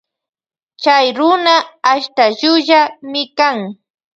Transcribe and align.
Chy 0.81 1.05
runa 1.17 1.55
ashta 1.91 2.25
llullami 2.39 3.23
kan. 3.37 3.57